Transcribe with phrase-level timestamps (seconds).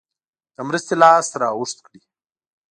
[0.55, 1.99] د مرستې لاس را اوږد کړي.